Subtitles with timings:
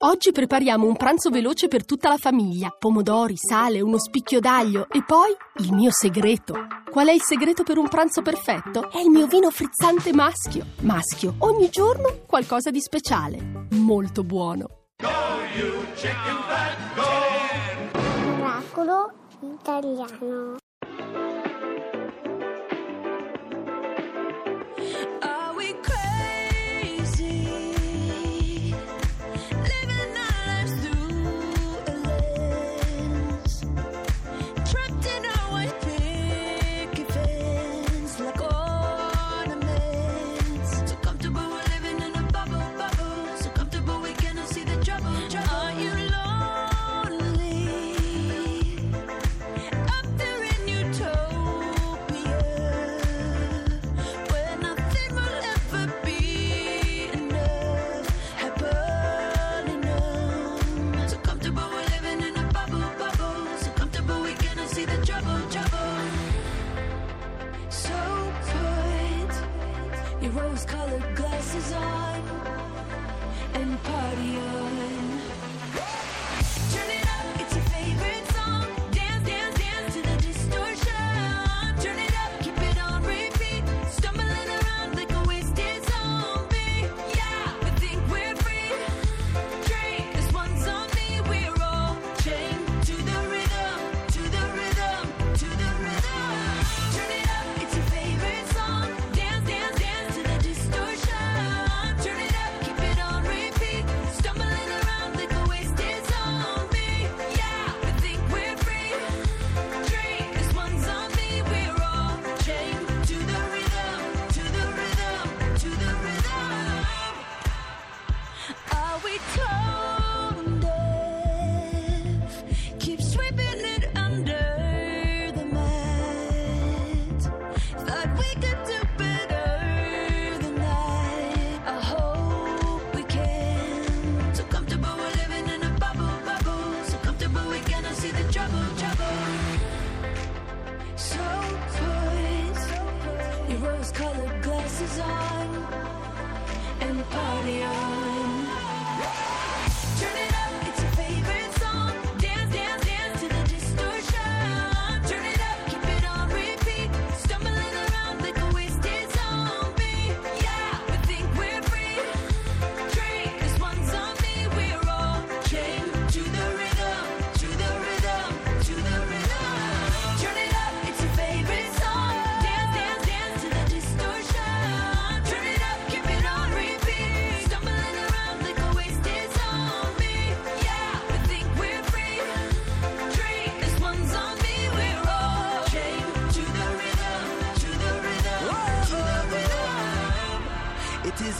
[0.00, 2.68] Oggi prepariamo un pranzo veloce per tutta la famiglia.
[2.70, 6.54] Pomodori, sale, uno spicchio d'aglio e poi il mio segreto.
[6.88, 8.92] Qual è il segreto per un pranzo perfetto?
[8.92, 10.66] È il mio vino frizzante maschio.
[10.82, 13.66] Maschio, ogni giorno qualcosa di speciale.
[13.70, 14.68] Molto buono.
[18.36, 20.58] Miracolo italiano.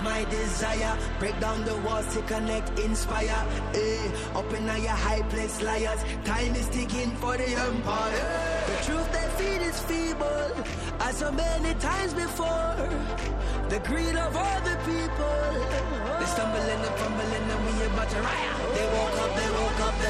[0.03, 3.47] My desire, break down the walls to connect, inspire.
[3.75, 6.01] Eh, up in your high place, liars.
[6.25, 8.65] Time is ticking for the empire.
[8.69, 10.51] The truth they feed is feeble,
[11.01, 12.75] as so many times before.
[13.69, 15.39] The greed of all the people.
[16.19, 18.57] They stumbling and fumbling, and we about to riot.
[18.75, 20.08] They woke up, they woke up the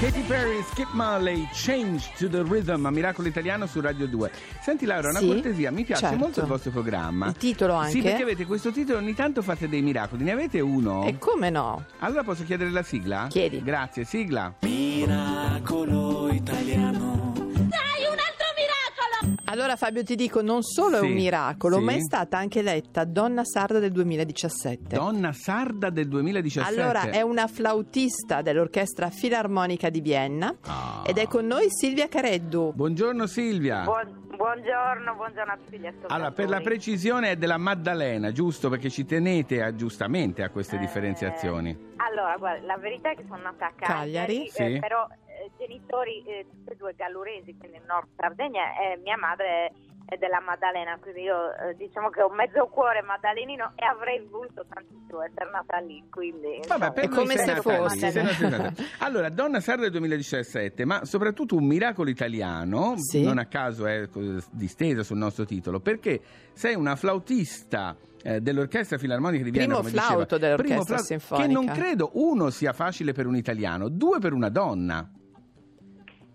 [0.00, 4.30] Katy Perry, Skip Marley, Change to the Rhythm a Miracolo Italiano su Radio 2.
[4.60, 6.16] Senti Laura, una Sì, cortesia, mi piace certo.
[6.18, 7.26] molto il vostro programma.
[7.26, 7.90] Il titolo anche?
[7.90, 10.22] Sì, perché avete questo titolo, ogni tanto fate dei miracoli.
[10.22, 11.04] Ne avete uno?
[11.04, 11.84] E come no?
[11.98, 13.26] Allora posso chiedere la sigla?
[13.28, 13.60] Chiedi.
[13.60, 14.54] Grazie, sigla.
[14.60, 17.07] Miracolo italiano.
[19.50, 21.82] Allora Fabio ti dico, non solo è Sì, un miracolo, sì.
[21.84, 24.94] ma è stata anche eletta Donna Sarda del 2017.
[24.94, 26.78] Donna sarda del 2017.
[26.80, 31.02] Allora, è una flautista dell'Orchestra Filarmonica di Vienna Ah.
[31.06, 32.72] ed è con noi Silvia Careddu.
[32.74, 33.84] Buongiorno Silvia.
[33.84, 36.12] Buon- buongiorno, buongiorno a tutti gli ascoltatori.
[36.14, 38.68] Allora, per la precisione è della Maddalena, giusto?
[38.68, 41.74] Perché ci tenete a- giustamente a queste Eh, differenziazioni.
[41.96, 44.78] Allora, guarda, la verità è che sono nata a Cagliari, Cagliari, eh, sì.
[44.78, 45.06] però
[45.38, 49.72] eh, genitori eh, tutti e due galluresi, quindi Nord Sardegna, e mia madre è,
[50.14, 54.64] è della Maddalena, quindi io eh, diciamo che ho mezzo cuore maddalenino e avrei voluto
[54.68, 56.60] tantissimo essere nata lì, quindi...
[56.66, 58.84] Vabbè, per come se fosse.
[59.00, 63.22] Allora, Donna Sarda del 2017, ma soprattutto un miracolo italiano, Sì.
[63.22, 66.20] non a caso è co- distesa sul nostro titolo, perché
[66.54, 70.08] sei una flautista eh, dell'Orchestra Filarmonica di Vienna, Primo come diceva.
[70.10, 71.46] flauto dell'Orchestra Primo flauto, Sinfonica.
[71.46, 75.06] Che non credo, uno, sia facile per un italiano, due per una donna.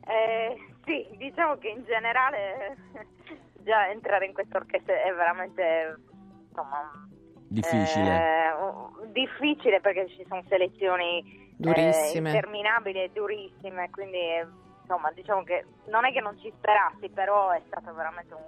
[0.06, 2.76] Eh, sì, diciamo che in generale
[3.64, 5.96] già entrare in questa orchestra è veramente
[6.50, 6.92] insomma
[7.54, 8.10] Difficile.
[8.10, 12.32] Eh, difficile perché ci sono selezioni Durissime.
[12.32, 14.48] eh, interminabili e durissime, quindi eh,
[14.82, 18.42] insomma diciamo che non è che non ci sperassi, però è stato veramente un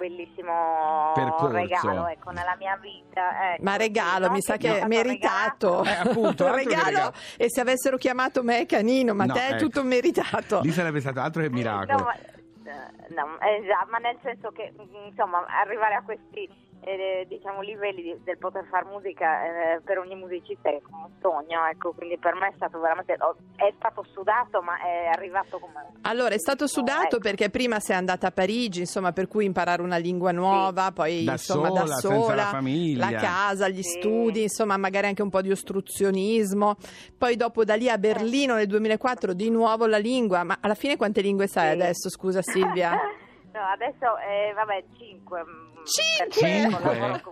[0.00, 1.52] bellissimo Percorso.
[1.52, 3.52] regalo ecco, nella mia vita.
[3.52, 3.62] ecco.
[3.62, 5.84] Ma regalo, Non mi sa che è meritato.
[5.84, 6.84] Eh, appunto, regalo.
[6.86, 7.12] regalo.
[7.36, 9.58] E se avessero chiamato me Canino, ma No, te è ecco.
[9.64, 10.60] tutto meritato.
[10.62, 11.98] Lì sarebbe stato altro che miracolo.
[11.98, 16.48] No, ma, eh, no, esatto, ma nel senso che mm, insomma arrivare a questi
[16.82, 21.10] eh, diciamo livelli di- del poter fare musica eh, per ogni musicista è come un
[21.20, 25.58] sogno, ecco, quindi per me è stato veramente oh, è stato sudato, ma è arrivato
[25.58, 27.18] come Allora, è stato sudato ecco.
[27.18, 31.32] perché prima sei andata a Parigi, insomma, per cui imparare una lingua nuova, poi Da
[31.32, 33.10] insomma da sola, senza sola, la famiglia.
[33.20, 33.98] casa, gli Sì.
[33.98, 36.76] studi, insomma, magari anche un po' di ostruzionismo.
[37.18, 40.96] Poi dopo da lì a Berlino nel 2004 di nuovo la lingua, ma alla fine
[40.96, 41.72] quante lingue sai Sì.
[41.82, 42.92] adesso, scusa Silvia?
[43.52, 45.44] No, adesso eh, vabbè, 5.
[45.84, 47.22] Cinque?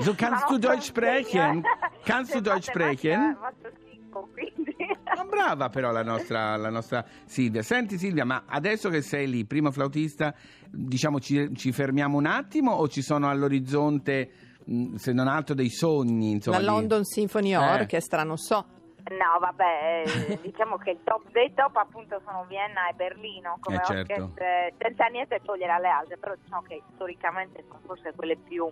[0.00, 1.62] So, kannst du Deutsch sprechen?
[2.04, 3.36] Kannst du Deutsch sprechen?
[3.38, 4.74] Faccio 5, quindi.
[5.14, 7.62] Ma brava però la nostra, la nostra Silvia.
[7.62, 10.34] Senti Silvia, ma adesso che sei lì, primo flautista,
[10.68, 14.30] diciamo ci, ci fermiamo un attimo o ci sono all'orizzonte,
[14.96, 16.30] se non altro, dei sogni?
[16.32, 17.56] Insomma, la di- London Symphony Eh.
[17.56, 18.64] Orchestra, non so.
[19.10, 23.76] No, vabbè, eh, diciamo che il top dei top appunto sono Vienna e Berlino come
[23.76, 24.12] Eh, certo.
[24.12, 28.70] orchestre, senza niente togliere alle altre, però diciamo che storicamente sono forse quelle più,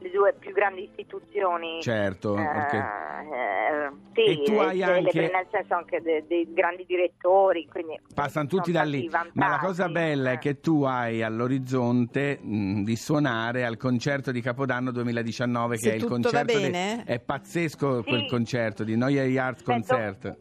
[0.00, 1.80] le due più grandi istituzioni.
[1.82, 6.52] Certo, Eh, perché- eh, sì, E tu hai celebre, anche- nel senso anche de- dei
[6.52, 10.38] grandi direttori, quindi Passano tutti da lì, ma la cosa bella è Eh.
[10.38, 15.94] che tu hai all'orizzonte mh, di suonare al concerto di Capodanno 2019 che Se è
[15.96, 18.26] il concerto de- è pazzesco quel Sì.
[18.28, 20.36] concerto di Neue Art Concert.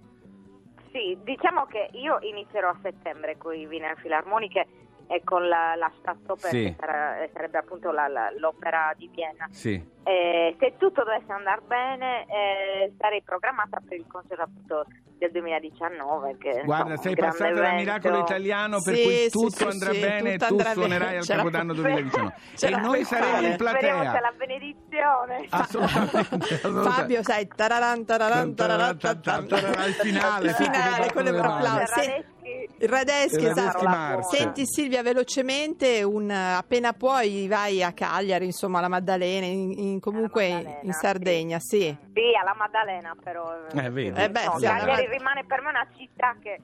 [0.92, 4.66] Sì, diciamo che io inizierò a settembre con i Wiener Filarmoniche
[5.12, 6.64] e con la, la Staatsoper, Sì.
[6.66, 9.48] che sarà- eh, sarebbe appunto la- la- l'opera di Vienna.
[9.50, 9.84] Sì.
[10.04, 14.86] Eh, se tutto dovesse andare bene, eh, sarei programmata per il concerto appunto
[15.18, 16.38] del 2019.
[16.38, 17.76] Che, Guarda, insomma, sei passata da evento.
[17.76, 21.08] Miracolo Italiano per Sì, cui tutto sì, andrà sì, bene e tutto tu andrà suonerai
[21.08, 21.18] bene.
[21.20, 22.36] al Capodanno puoi- 2019.
[22.56, 24.20] ce e noi saremo in Speriamo platea.
[24.22, 25.46] la benedizione.
[25.50, 26.56] Assolutamente.
[26.90, 32.38] Fabio, sai, tararan, tararan, tararan, tararan, Tararan, il finale, il finale con le applausi.
[32.82, 33.46] Radeschi.
[33.46, 34.22] Esatto.
[34.24, 40.46] Senti Silvia, velocemente, un, appena puoi vai a Cagliari, insomma, alla Maddalena, in, in- comunque
[40.46, 41.80] Alla Maddalena, in Sardegna, sì.
[42.14, 43.52] Sì, alla Maddalena però.
[43.74, 44.20] Eh, vedi.
[44.20, 46.60] Eh beh, No, sì, Cagliari Mad- rimane per me una città che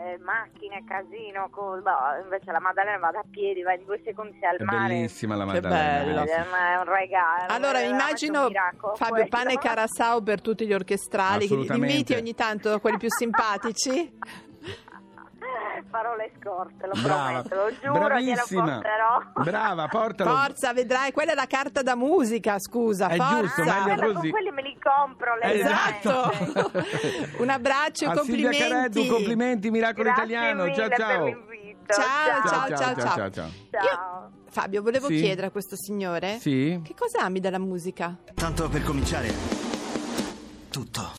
[0.00, 4.36] eh, macchine, casino, col- boh, invece la Maddalena va a piedi, vai in due secondi
[4.40, 4.94] sei al È mare.
[4.94, 5.98] bellissima la Che Maddalena.
[6.04, 6.14] bello.
[6.22, 6.44] bellissima.
[6.44, 7.44] Eh, ma è un regalo.
[7.48, 9.26] Allora, immagino miracolo Fabio.
[9.28, 14.18] Pane e Carasau per tutti gli orchestrali, che inviti ogni tanto quelli più simpatici.
[15.88, 18.64] Farò le scorte, lo Brava, prometto, lo giuro, glielo bravissima.
[18.80, 19.22] porterò.
[19.44, 20.30] Brava, portalo.
[20.30, 23.38] Forza, vedrai, quella è la carta da musica, scusa, È forza.
[23.40, 24.14] giusto, Ah, meglio guarda, così.
[24.20, 25.34] con quelli me li compro.
[25.36, 26.32] le Esatto.
[27.42, 28.58] un abbraccio e A Silvia complimenti.
[28.58, 30.62] Careddu, complimenti, Miracolo Grazie Italiano.
[30.64, 31.24] mille Ciao per ciao.
[31.24, 31.92] l'invito.
[31.92, 32.94] Ciao, ciao, ciao, ciao.
[33.16, 33.50] ciao, ciao.
[33.70, 34.30] Ciao.
[34.48, 35.16] Fabio, volevo Sì.
[35.16, 36.80] chiedere a questo signore Sì?
[36.84, 38.16] che cosa ami della musica?
[38.34, 39.32] Tanto per cominciare,
[40.70, 41.12] tutto.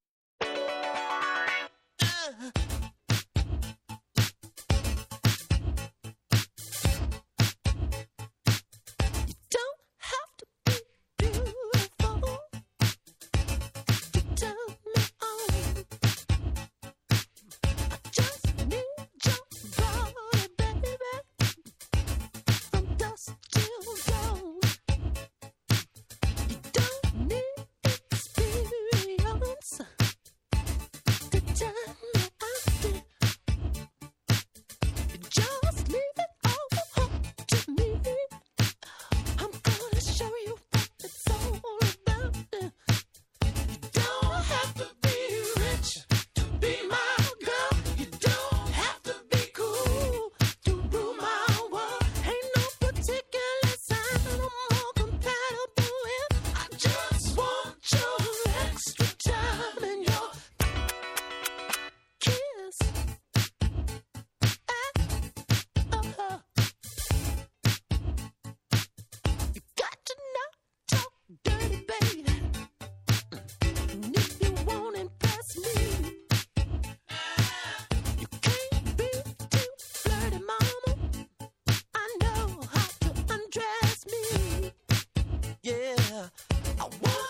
[86.81, 87.20] Wow.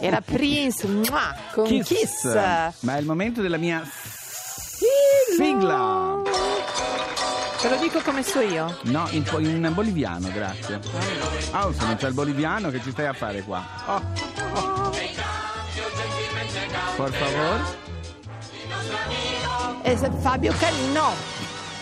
[0.00, 2.24] Era Prince mua, con Kiss.
[2.80, 3.82] Ma è il momento della mia
[5.36, 6.22] sigla.
[7.60, 8.78] Te lo dico come so io.
[8.84, 10.80] No, in, in boliviano, grazie.
[11.50, 13.62] Ah, se non c'è il boliviano, che ci stai a fare qua?
[13.86, 14.02] Oh,
[14.54, 14.90] oh.
[16.96, 17.76] Por favor.
[19.82, 21.12] E se- Fabio Canino.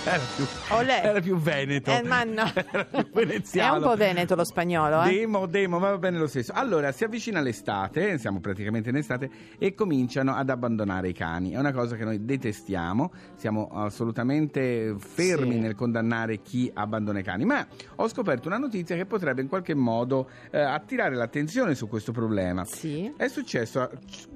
[0.08, 1.00] Era più, Olè.
[1.04, 1.90] era più veneto.
[1.90, 2.50] Eh, ma no.
[2.54, 3.76] Era più È veneziano.
[3.76, 5.10] un po' veneto lo spagnolo, eh?
[5.10, 6.52] Demo, demo, ma va bene lo stesso.
[6.54, 11.52] Allora, si avvicina l'estate, siamo praticamente in estate, e cominciano ad abbandonare i cani.
[11.52, 15.58] È una cosa che noi detestiamo, siamo assolutamente fermi Sì.
[15.58, 19.74] nel condannare chi abbandona i cani, ma ho scoperto una notizia che potrebbe in qualche
[19.74, 22.64] modo eh, attirare l'attenzione su questo problema.
[22.64, 23.12] Sì.
[23.16, 23.90] È successo a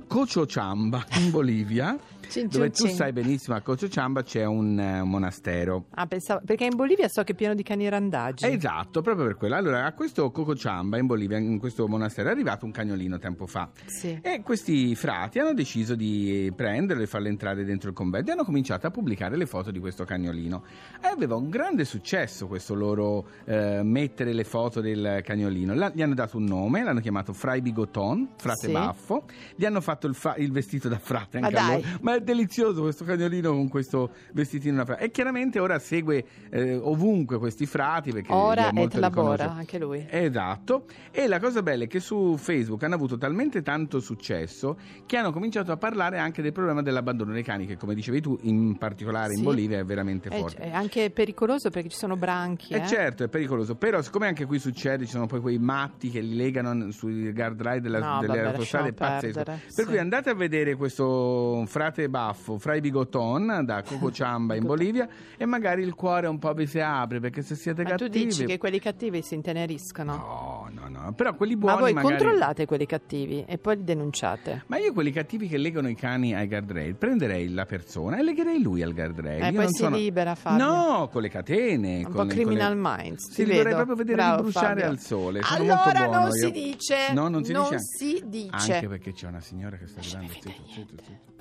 [0.07, 1.97] Cochabamba in Bolivia,
[2.33, 2.97] Cin, dove cin, tu cin.
[2.97, 5.85] sai benissimo a Cochabamba c'è un eh, monastero.
[5.91, 8.47] Ah, pensavo, perché in Bolivia so che è pieno di cani randaggi.
[8.47, 9.55] Esatto, proprio per quello.
[9.57, 13.69] Allora, a questo Cocociamba in Bolivia, in questo monastero, è arrivato un cagnolino tempo fa.
[13.87, 14.19] Sì.
[14.23, 18.45] E questi frati hanno deciso di prenderlo e farlo entrare dentro il convento e hanno
[18.45, 20.65] cominciato a pubblicare le foto di questo cagnolino.
[21.03, 25.75] E aveva un grande successo questo loro eh, mettere le foto del cagnolino.
[25.75, 28.73] La- gli hanno dato un nome, l'hanno chiamato Fray Bigoton, frate Sì.
[28.73, 29.25] baffo.
[29.55, 31.83] Gli hanno fatto il, fa- il vestito da frate Ma anche a dai.
[31.83, 31.99] loro.
[32.01, 35.05] Ma delizioso questo cagnolino con questo vestitino da frate.
[35.05, 39.53] E chiaramente ora segue eh, ovunque questi frati perché Ora li è molto et labora,
[39.53, 40.07] anche lui.
[40.09, 44.77] Esatto, e la cosa bella è che su Facebook hanno avuto talmente tanto successo
[45.07, 48.39] che hanno cominciato a parlare anche del problema dell'abbandono dei cani, che come dicevi tu,
[48.43, 49.45] in particolare in Sì.
[49.45, 50.63] Bolivia è veramente È, forte.
[50.63, 52.73] è anche pericoloso perché ci sono branchi.
[52.73, 52.87] E eh.
[52.87, 56.35] certo, è pericoloso, però siccome anche qui succede, ci sono poi quei matti che li
[56.35, 59.43] legano sui guardrail della, No, delle vabbè, autostrade, pazzesco.
[59.43, 59.85] Per sì.
[59.85, 65.83] cui andate a vedere questo frate baffo, Fray Bigoton, da Cocociamba in Bolivia, e magari
[65.83, 68.25] il cuore un po' vi si apre, perché se siete Ma tu cattivi...
[68.27, 70.15] dici che quelli cattivi si inteneriscono?
[70.15, 72.15] No, no, no, però quelli buoni Ma voi magari...
[72.17, 74.63] controllate quelli cattivi e poi li denunciate.
[74.69, 78.63] Ma io quelli cattivi che legano i cani ai guardrail, prenderei la persona e legherei
[78.63, 79.43] lui al guardrail.
[79.43, 80.65] E Eh, poi non si sono- libera, Fabio.
[80.65, 81.97] No, con le catene.
[81.99, 83.29] Un con po' le- criminal le- minds.
[83.31, 83.77] Sì, ti li vorrei vedo.
[83.77, 84.87] proprio vedere Bravo, bruciare Fabio.
[84.89, 85.43] al sole.
[85.43, 86.33] Sono allora molto buono non io.
[86.33, 87.13] si dice.
[87.15, 87.79] No, non si dice.
[87.79, 88.75] si dice.
[88.75, 90.51] Anche perché c'è una signora che sta zitto.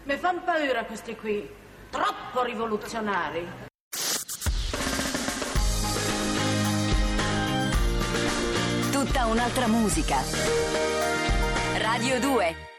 [0.03, 1.49] Mi fanno paura questi qui,
[1.89, 3.47] troppo rivoluzionari.
[8.91, 10.17] Tutta un'altra musica.
[11.77, 12.70] Radio 2